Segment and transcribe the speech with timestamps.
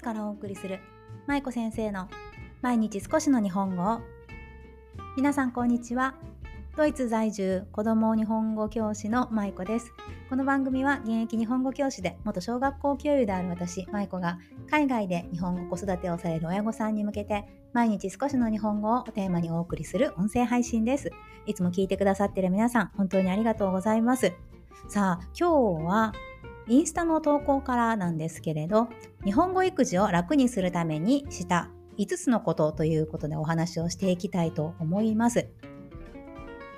[0.00, 0.80] からお送りする
[1.26, 2.08] 舞子先生の
[2.62, 4.00] 毎日少しの日本語を。
[5.16, 6.14] 皆さんこんにちは。
[6.76, 9.92] ドイツ在住子供日本語教師の舞子です。
[10.28, 14.38] この番組は現役日本語教師で元小学校教諭である私舞子が
[14.70, 21.10] 海外で日本語子育てをされる親御さんに向けて毎日少しの日本語をテーマにお送りする音声配信です。
[21.46, 24.32] いつも聞いてくださっている皆さん本当にありがとうございます。
[24.88, 26.12] さあ今日は
[26.68, 28.88] インスタの投稿からなんですけれど
[29.24, 35.48] 日本語育児を楽にするためにした5つのことということでお話をしていきたいと思います。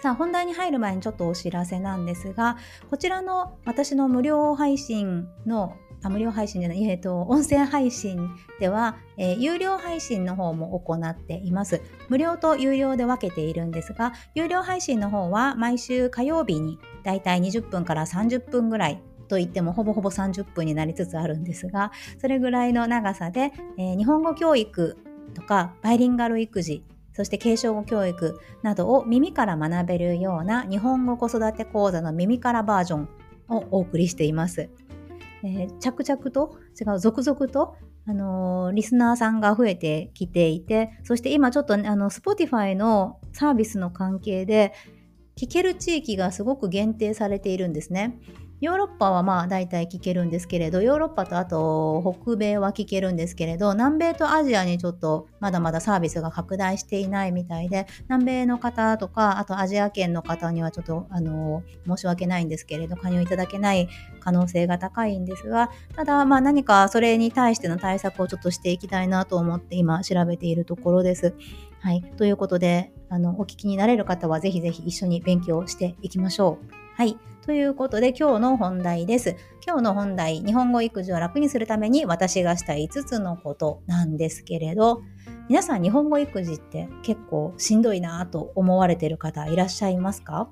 [0.00, 2.56] さあ本題に入る前にちょっとお知らせなんですが
[2.88, 11.82] こちらの私の無料配信のあ無料配信じゃない、えっ、ー、と、音声配信では、えー、有料配信の方も行っています。
[12.08, 24.96] 無料と有料で分けているんですが、有料配信の方は毎週火曜日にだいたい20分から30分ぐらいと言ってもほぼほぼ30分になりつつあるんですがそれぐらいの長さで、えー、日本語教育
[25.34, 33.08] とかバイリンガル育児そして継承語教育などを耳から学べるような日本語子育て講座の耳からバージョン
[33.48, 34.70] をお送りしています。
[35.42, 37.76] えー、着々と違う続々と
[38.06, 44.72] あのー、リスナーさんが増えてきていてそして今ちょっとあの Spotify のサービスの関係で
[45.36, 48.18] 聞ける地域がすごく限定されているんですね。
[48.60, 71.34] ヨーロッパはまあ大体聞けるんですけれど、ヨーロッパとあと北米は聞けるんですけれど、南米とアジアにちょっとまだまだサービスが拡大していないみたいで、南米の方とか、あとアジア圏の方にはちょっとあの申し訳ないんですけれど、加入いただけない可能性が高いんですが、ただまあ何かそれに対しての対策をちょっとしていきたいなと思って今調べているところです。
[71.80, 72.02] はい。
[72.16, 76.87] ということで、あの、お聞きになれる方はぜひぜひ一緒に勉強していきましょう。
[76.98, 77.16] はい。
[77.46, 79.36] ということで今日の本題です。
[79.64, 85.02] 今日の本題、日本語育児を楽にするために私がしたい5つのことなんですけれど、
[85.48, 90.50] 皆さん日本語育児って結構しんどいなと思われてる方いらっしゃいますか？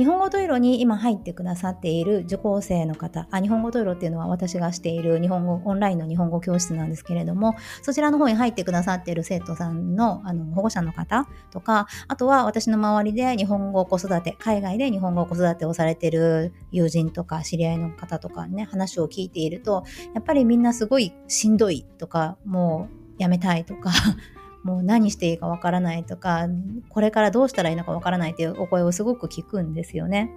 [0.00, 19.84] 日本語トイロに今入ってくださっている受講生の方あ、日本語トイロっていうのは私がしている日本語、オンラインの日本語教室なんですけれども、そちらの方に入ってくださっている生徒さんのあの保護者の方とか、あとは私の周りで日本語子育て、海外で日本語子育てをされてる友人とか知り合いの方とかね、話を聞いていると、
[20.14, 22.88] やっぱりみんなすごいしんどいとか、も
[23.18, 23.92] うやめたいとか
[24.62, 26.46] もう何していいかわからないとか、
[26.88, 30.30] これからどうしたらいいのかわからないっていうお声をすごく聞くんですよね。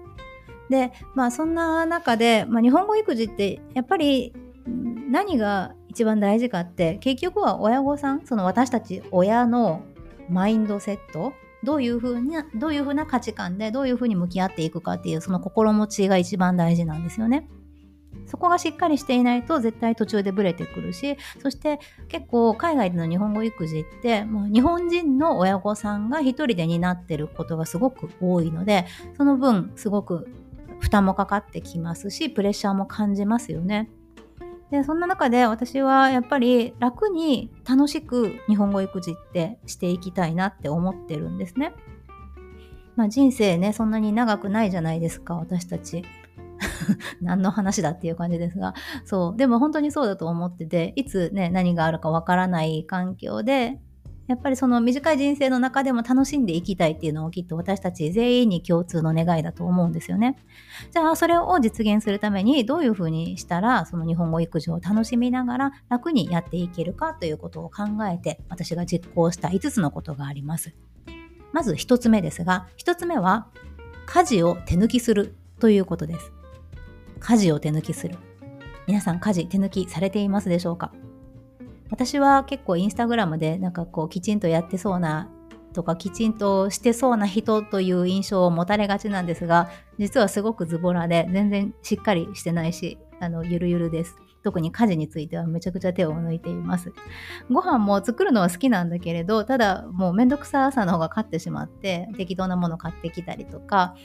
[0.70, 4.34] で、まあそんな中で、まあ、日本語育児ってやっぱり
[5.10, 9.84] 何が一番大事かって結局は親御さん、その私たち親の
[10.30, 11.34] マインドセット、
[11.64, 17.48] どういうふうに、どういうふうな価値観でどういうふうに向き合っていくかっていうその心持ちが一番大事なんですよね。
[18.26, 28.86] そこがしっかりしていないと絶対途中でブレてくるし、そして結構海外での日本語育児って、もう日本人の親御さんが一人で担ってることがすごく多いので、
[29.18, 30.28] その分すごく
[30.80, 33.90] 負担もかかってきますし、プレッシャーも感じますよね。
[34.72, 41.74] でそんな中で私はやっぱり楽に楽しく日本語育児ってしていきたいなって思ってるんですね。
[42.96, 46.04] まあ人生ね、そんなに長くないじゃないですか、私たち。
[47.22, 48.74] 何の話だっていう感じですが、
[49.06, 49.38] そう。
[49.38, 53.80] でも本当にそうだと思ってて、いつね、何があるかわからない環境で、
[54.28, 60.38] やっぱりその短い人生の中でも楽しんでいきたいっていうのをきっと私たち全員に共通の願いだと思うんですよね。
[60.92, 70.74] じゃあそれを実現するためにどういうふうにしたらその日本語育児を楽しみながら楽にやっていけるかということを考えて私が実行した5つのことがあります。
[71.52, 73.48] まず1つ目ですが、1つ目は
[74.06, 76.33] 家事を手抜きするということです。
[77.24, 78.18] 家事を手抜きする。
[78.86, 80.92] 皆さん家事手抜きされていますでしょうか？
[81.90, 85.30] 私は結構インスタグラムでなんかこうきちんとやってそうな
[85.72, 94.18] とかきちんとしてそうな人という印象を持たれがちなんですが実はすごくズボラで全然しっかりしてないしあのゆるゆるです。
[94.44, 96.92] 特に家事についてはめちゃくちゃ手を抜いています。
[97.50, 103.96] ご飯も作るのは好きなんだけれど、ただもうめんどくささの方が勝ってしまって、適当なもの買ってきたりとか、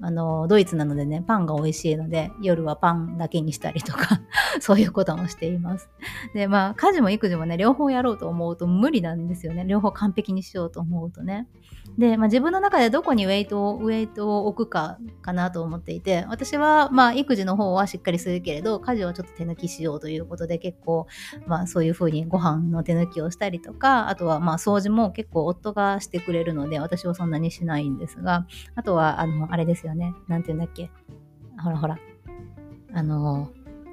[0.00, 4.20] あの、ドイツなのでね、パンが美味しいので、夜はパンだけにしたりとか
[4.60, 5.88] そういうこともしています。
[6.34, 9.64] で、まあ、家事も育児もね、両方やろうと思うと無理なんですよね。
[9.66, 11.48] 両方完璧にしようと思うとね。
[11.98, 21.06] で、まあ、自分の中でどこにウェイトを、ウェイトを置くかかなと思っていて、私は、まあ、育児の方はしっかりするけれど、家事はちょっと手抜きしようということで、結構、
[21.46, 30.14] まあ、そういうふうにご飯の手抜きをしたりとか、あとは、まあ、掃除も結構夫がしてくれるので、私はそんなにしないんですが、あとは、あの、あれですよよね。
[30.28, 30.90] なんて言うんだっけ。
[31.62, 31.98] ほらほら。
[32.92, 33.50] あの、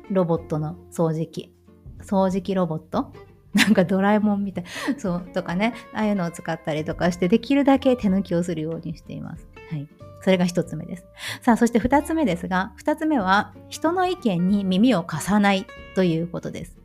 [0.10, 1.54] ロボットの掃除機。
[2.01, 3.12] 掃除機ロボット？
[3.54, 4.66] なんかドラえもんみたい。
[4.98, 9.48] そう、とかね、ああいうのを使ったりとかして、できるだけ手抜きをするようにしています。
[9.69, 9.88] はい。
[10.22, 11.06] それが一つ目です。
[11.42, 16.78] さあ、そして二つ目ですが、二つ目は、人の意見に耳を貸さないということです。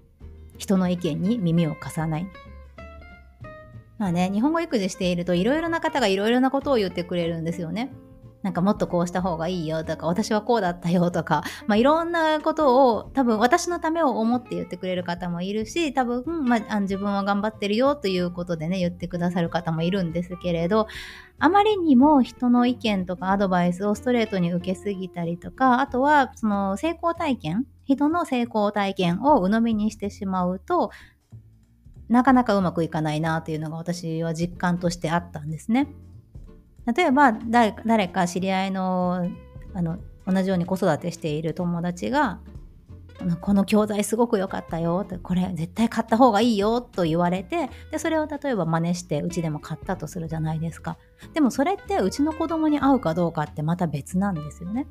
[0.59, 2.27] 人の意見に耳を貸さない。
[3.97, 7.93] まあね、日本語育児しているといろいろな方がいろいろなことを言ってくれるんですよね。
[8.43, 20.87] なんかもっとこうした方がいいよとか、私はこうだったよとか、まあ、いろんなことを多分私のためを思って言ってくれる方もいるし、多分、まあ、自分は頑張ってるよということでね、言ってくださる方もいるんですけれど、
[21.41, 30.91] あまりにも人の意見とかアドバイスをストレートに受けすぎたりとか、あとはその成功体験、人の成功体験を鵜呑みにしてしまうと、
[32.09, 35.89] なかなかうまくいかないなというのが私は実感としてあったんですね。
[36.95, 39.29] 例えば誰か知り合いの
[39.75, 42.41] あの同じように子育てしている友達が
[43.41, 50.97] この教材すごく良かったよってこれ絶対買った方がいいよと言われてでそれを例えば真似してうちでも買ったとするじゃないですか。
[51.35, 54.87] でもそれってうちの子供に合うかどうかってまた別なんですよね。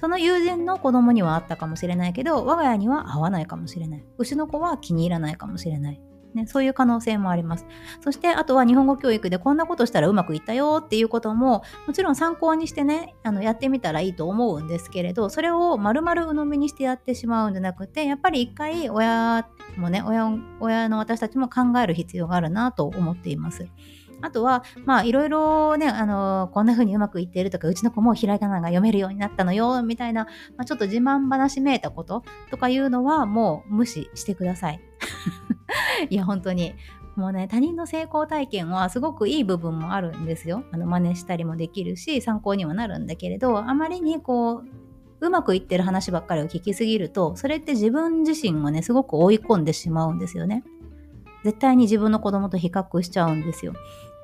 [0.00, 4.04] その友人の子供にはあったかもしれないけど我が家には合わないかもしれない。
[4.16, 6.00] うちの子は気に入らないかもしれない。
[6.34, 7.66] ね、そういう可能性もあります。
[8.02, 20.30] そしてあとは日本語教育でこんなことしたらうまくいったよっていうことももちろん参考にしてねあのやってみたらいいと思うんですけれどそれを丸々鵜呑みにしてやってしまうんじゃなくてやっぱり一回親もね親
[20.60, 23.66] 親の私たちも考える必要があるなと思っています。
[24.20, 30.24] あとは、まあ、いろいろね、あの、こんな風にうまくいっているとか、うちの子もひらがなが読めるようになったのよ、みたいな、
[30.56, 34.80] まあ、ちょっと自慢話めいたこととかいうのは、もう無視してください。
[36.08, 36.74] いや、本当に。
[37.16, 40.62] もうね、他人の成功体験はすごくいい部分もあるんですよ。
[40.70, 44.64] あの、真似したりもできるし、参考にはなるんだけれど、あまりにこう、
[45.20, 50.62] うまくいってる話ばっかりを聞きすぎると、それって自分自身をね、すごく追い込んでしまうんですよね。
[51.44, 53.72] 絶対に自分の子供と比較しちゃうんですよ。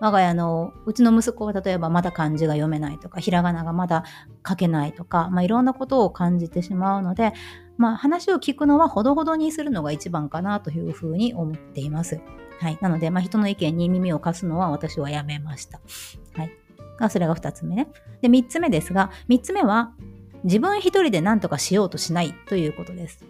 [0.01, 4.05] 我が家のうちの息子は例えばまだ漢字が読めないとかひらがながまだ
[4.47, 7.33] 書けないとか、まあ、いろんなことを感じてしまうので、
[7.77, 12.21] まあ、話を聞くのはほどほどにするのが一番かなというふうに思っています。
[12.61, 15.81] はい、なので、まあ、人の意見に耳を貸すのは私はやめました。
[16.35, 16.45] は
[17.07, 17.89] い、それが2つ目ね。
[18.23, 19.93] で3つ目ですが3つ目は
[20.45, 23.25] 自分一人で何とかしようとしないということです。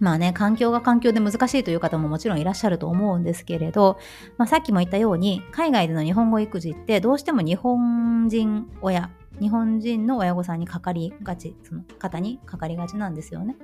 [0.00, 3.98] まあね、環境が環境で難しいという方ももちろんいらっしゃると思うんですけれど、
[4.38, 13.56] まあ、さっきも言ったように、海外での日本語育児ってどうしても日本人親、日本人の親御さんにかかりがち、その方にかかりがちなんですよね。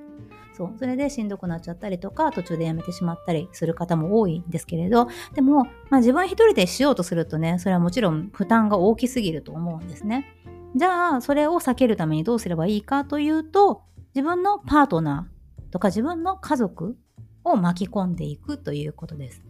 [0.53, 0.73] そう。
[0.79, 10.27] それでしんどくなっちゃったりとか、途中でやめてしまったりする方も多いんですけれど、でも、まあ、自分一人でしようとするとね、それはもちろん負担が大きすぎると思うんですね。
[10.75, 13.83] じゃあ、それを避けるためにどうすればいいかというと、
[14.15, 15.36] 自分のパートナー、
[15.71, 16.97] とか自分の家族
[17.45, 19.43] を巻き込んでいくということです。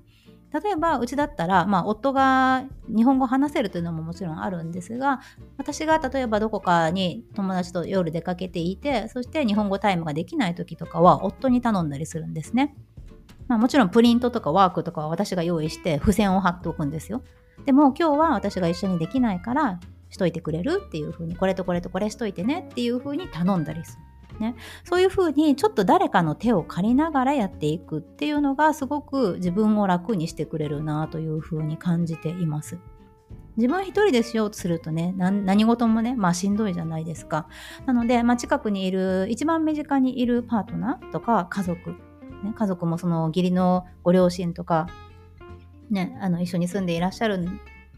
[0.53, 5.21] 例えばうちだったら、まあ、夫が日本語話せるというのももちろんあるんですが
[5.59, 12.75] 私が例えばどこかに友達と夜出かけていてそして日本語タイムができない時とかは夫に頼んだりするんですね。
[13.49, 17.23] まあ、もちろんプリントとかワークとかは私が用意して付箋を貼っておくんですよ。
[17.65, 19.81] でも今日は私が一緒にできないから
[20.11, 24.03] しといてくれるっていう風にこれとこれとこれしといてねっていう風に頼んだりする。
[24.39, 32.79] ね、そういうふうにちょっと誰かの手を借りながらやっていくっていうのがすごく自分を楽にしてくれるなというふうに感じています。
[33.57, 37.49] 自分一人でしようとするとね何事もねまあしんどいじゃないですか。
[37.87, 41.97] なので、まあ、近くにいる一番身近にいるパートナーとか家族、ね、
[42.55, 44.89] 家族もその義理のご両親とか、
[45.91, 47.39] ね、あの一緒に住んでいらっしゃる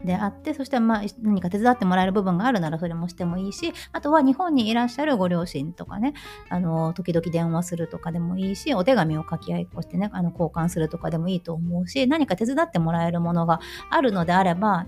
[0.03, 6.13] であって、そしてまあ何か手伝ってもらえる部分があるならそれもしてもいいし、あとは日本にいらっしゃるご両親とかね、
[6.49, 14.85] あの、時々電話するとかでもいいし、お手紙を書き合いっこしてね、あの、交換するとかでもいいと思うし、何か手伝ってもらえるものがあるのであれば、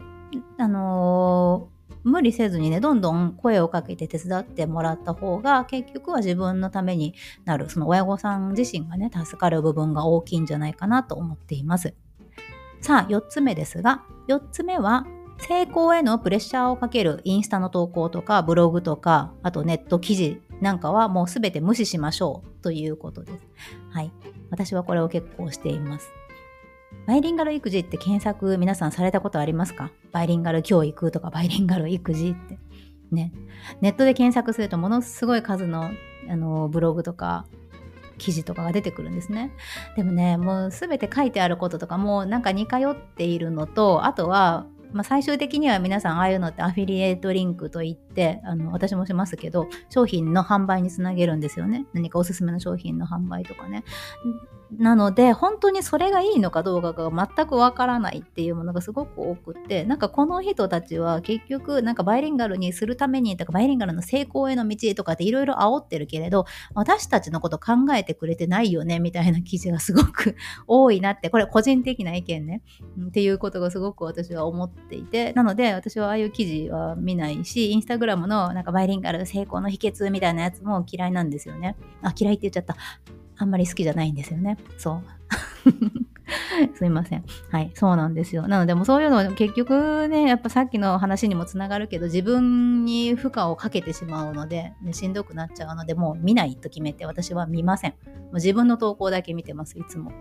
[0.57, 7.13] あのー無理せずにね、どんどん声をかけて手伝ってもらった方が、結局は自分のために
[7.45, 11.93] なる、その親御さん自身がね、助かる部分が大きいんじゃないかなと思っています。
[12.81, 15.05] さあ、4つ目ですが、4つ目は、
[15.37, 23.39] 成功へのプレッシャーをかけるインスタの投稿とかブログとか、あとネット記事なんかはもうすべて無視しましょうということです。
[23.89, 24.11] はい。
[24.51, 26.11] 私はこれを結構しています。
[27.07, 29.89] バイリンガル育児って検索皆さんされたことありますか？
[30.11, 32.59] バイリンガル教育とかバイリンガル育児って。
[33.11, 33.33] ね。
[33.81, 35.89] ネットで検索するとものすごい数の
[36.29, 37.47] あのブログとか
[38.17, 39.51] 記事とかが出てくるんですね。
[39.95, 51.85] でもね、もう全て書いてあることとかもなんか似通っているのと、あとは、まあ、最終的には皆さんああいうのってアフィリエイトリンクといってってあの私もしますけど商品の販売につなげるんですよね。
[51.93, 53.83] 何かおすすめの商品の販売とかね。
[54.77, 70.35] なので本当にそれがいいのかどうかが全くわからないっていうものがすごく多くってなんかこの人たちは結局なんかバイリンガルにするためにとかバイリンガルの成功への道とかっていろいろ煽ってるけれど私たちのこと考えてくれてないよねみたいな記事がすごく
[70.67, 72.61] 多いなってこれ個人的な意見ね、
[73.09, 82.75] っていうことがすごく私は思っていてなので私はああいう記事は見ないしインスタグラムのなんかバイリンガル成功の秘訣みたいなやつも嫌いなんですよねあ嫌いって言っちゃった
[83.41, 84.57] あんまり好きじゃないんですよね。
[84.77, 85.01] そう。
[86.77, 87.23] すいません。
[87.49, 88.47] はい、そうなんですよ。
[88.47, 97.91] なので、もうそういうのは結局ね、やっぱさっきの話にもつながるけど、自分に負荷をかけてしまうので、ね、しんどくなっちゃうので、もう見ないと決めて、私は見ません。
[97.91, 100.11] もう自分の投稿だけ見てます、いつも。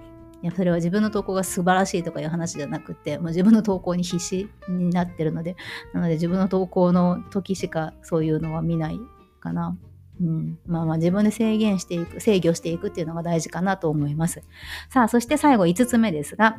[0.43, 5.57] いや、それは自分の投稿が素晴らしいとかいう話じゃなくて、もう自分の投稿に必死になってるので、
[5.93, 8.99] なので自分の投稿の時しかそういうのは見ない
[9.41, 9.77] かな。
[10.21, 14.43] うん、まあまあ自分で制限していく、制御していくっていうのが大事かなと思います。
[14.91, 16.59] さあ、そして最後5つ目ですが、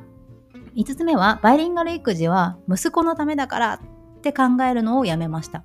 [0.76, 3.80] 5つ目はバイリンガル育児は息子のためだからっ
[4.22, 5.64] て考えるのをやめました。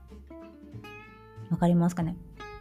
[1.50, 2.16] わかりますかね？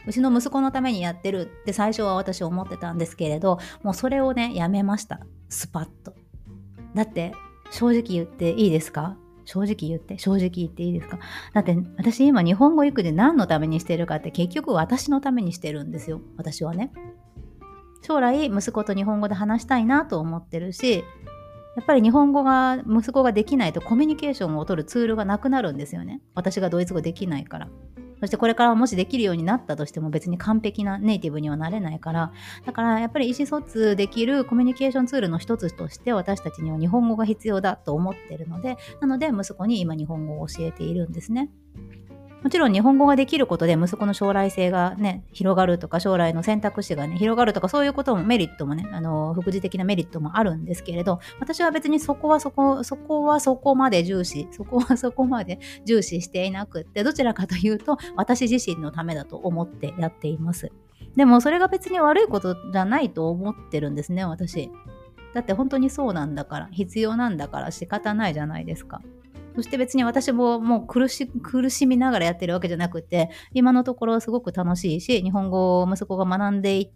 [0.07, 5.19] うちの息子のためにやってるって最初は私思ってたんですけれど、もうそれをね、やめました。
[5.49, 6.13] スパッと。
[6.93, 7.33] だって、
[7.71, 9.17] 正直言っていいですか？
[9.45, 11.19] 正直言って、正直言っていいですか？
[11.53, 16.21] だって私今日本語育児何のためにしてるかって結局私のためにしてるんですよ。
[16.37, 16.91] 私はね。
[18.01, 21.03] 将来息子と日本語で話したいなと思ってるし、
[21.75, 26.21] やっぱり日本語が息子ができないとコミュニケーションを取るツールがなくなるんですよね。
[26.33, 27.67] 私がドイツ語できないから。
[28.25, 32.33] そしてこれからもしできるようになったとしても別に完璧なネイティブにはなれないから、
[32.65, 41.51] だからやっぱり意思疎通できるコミュニケーションツールの一つとして私たちには日本語が必要だと思ってるので、なので息子に今日本語を教えているんですね。
[42.45, 60.71] もちろん日本語ができることで息子の将来性がね、広がるとか、将来の選択肢がね、広がるとか、そういうこともメリットもね、あの、副次的なメリットもあるんですけれど、私は別にそこはそこ、そこはそこまで重視、そこはそこまで重視していなくって、どちらかというと、私自身のためだと思ってやっています。
[61.15, 64.69] でも、それが別に悪いことじゃないと思ってるんですね、私。
[65.33, 69.01] だって本当にそうなんだから、必要なんだから仕方ないじゃないですか。
[69.55, 76.91] そして別に私ももう苦し苦しみながらやってるわけじゃなくて、今のところすごく楽しいし、日本語を息子が学んでいっ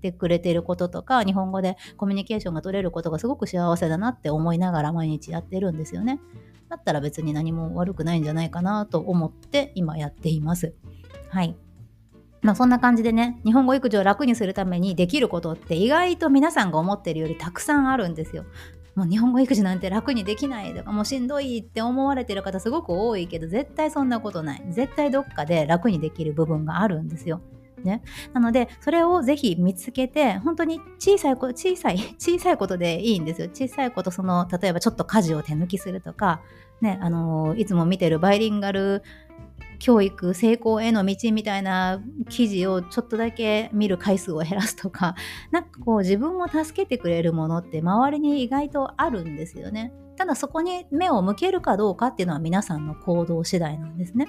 [0.00, 6.20] てくれてることとか、日本語でコミュニケーションが取れることがすごく幸せだなって思いながら毎日やってるんですよね。
[6.68, 10.74] だったら別に何も悪くないんじゃないかなと思って今やっています。
[11.28, 11.56] はい。
[12.42, 18.44] まあそんな感じでね、日本語育児を楽にするためにできることって意外と皆さんが思ってるよりたくさんあるんですよ。
[18.94, 24.64] もう日本語育児なんて楽にできないとかもうしんどいって思われてる方すごく多いけど絶対そんなことない。
[24.70, 27.40] 絶対どっかで楽にできる部分があるんですよ。
[27.84, 28.02] ね、
[28.34, 33.48] なのでそれをぜひ見つけて本当に小さい小さい 小さいことでいいんですよ。
[33.48, 36.42] 小さいことその例えばちょっと家事を手抜きするとか、
[36.80, 39.02] ね、あのいつも見てるバイリンガル
[39.80, 45.16] 教育成功への道みたいな記事をちょっとだけ見る回数を減らすとか
[45.50, 54.28] なんかこう自分を助けてくれるものって周りに意外とあるんですよねただそこに目を向けるかどうかっていうのは皆さんの行動次第なんですね。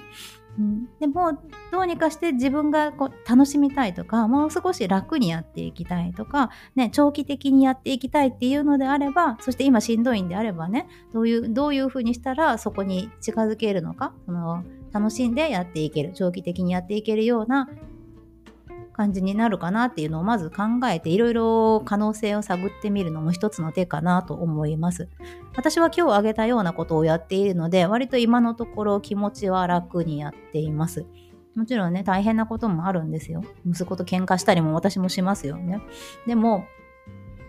[0.59, 1.39] うん、でも
[1.71, 17.69] どうにかして自分がこう楽しみたいとかもう少し楽にやっていきたいとか、ね、長期的にやっていきたいっていうのであればそして今しんどいんであればねどういうどういうふうにしたらそこに近づけるのかその楽しんでやっていける長期的にやっていけるような
[18.93, 25.09] 感じになるかなっていうのをまず考えていろいろ可能性を探ってみるのも一つの手かなと思います。
[25.55, 31.05] 私は今日挙げたようなことをやっているので割と今のところ気持ちは楽にやっています。
[31.55, 33.43] もちろんね大変なこともあるんですよ。
[33.65, 35.81] 息子と喧嘩したりも私もしますよね。
[36.27, 36.65] でも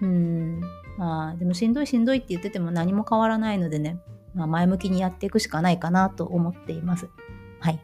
[0.00, 0.60] うーん
[0.98, 3.98] まあでもしんどいしんどいって言ってても何も変わらないのでね、
[4.34, 7.08] まあ、前向きにやっていくしかないかなと思っています。
[7.60, 7.80] はい。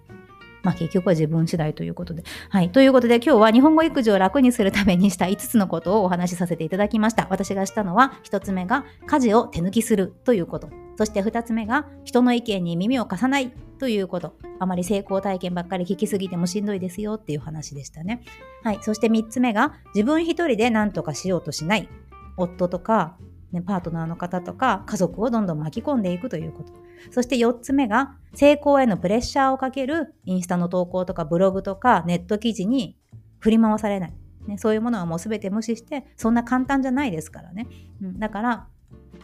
[0.68, 2.24] まあ結局は自分次第ということで。
[2.50, 2.70] はい。
[2.70, 7.26] ということで今日は日本語育児を楽にするためにした5つのことをお話しさせていただきました。
[7.30, 10.68] 私がしたのは1つ目が家事を手抜きするということ。
[10.98, 14.34] そして2つ目が人の意見に耳を貸さないということ。
[14.58, 18.20] あまり成功体験ばっかり聞きすぎてもしんどいですよっていう話でしたね。
[18.62, 18.78] はい。
[18.82, 21.88] そして3つ目が自分一人で何とかしようとしない。
[22.36, 23.16] 夫とか
[23.52, 26.72] ね、パートナーの方とか家族をどんどん巻き込んでいくということ。
[27.10, 32.96] そして4つ目が成功へのプレッシャーをかけるインスタの投稿とかブログとかネット記事に
[33.38, 34.14] 振り回されない。
[34.46, 37.66] ね、そういうものはもう全て無視してそんな簡単じゃないですからね。
[38.02, 38.68] うん、だから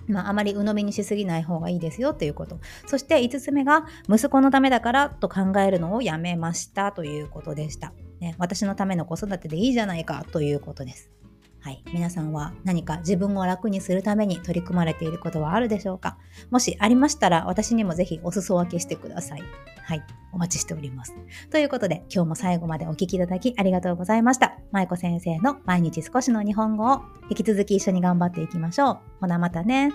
[0.07, 2.61] まあ、あまり鵜呑みにしすぎない方がいいですよということ。
[2.87, 7.93] そして5つ目が、息子のためだからと考えるのをやめましたということでした。
[8.21, 11.11] ね、私のための子育てでいいじゃないかということです。
[11.65, 16.19] はい、皆さんは何か自分を楽にするために取り組まれていることはあるでしょうか？
[16.51, 19.43] もしありましたら私にもぜひお裾分けしてください。
[19.83, 20.03] はい、
[20.35, 21.15] お待ちしております。
[21.49, 24.59] ということで今日も最後までお聴きいただきありがとうございました。
[24.73, 28.99] 舞子先生の毎日少しの日本語を引き続き一緒に頑張っていきましょう。
[29.23, 29.91] ほなまたね。